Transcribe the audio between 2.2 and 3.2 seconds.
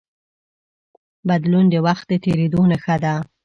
تېرېدو نښه ده.